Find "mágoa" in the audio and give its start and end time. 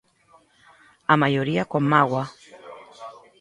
1.91-2.23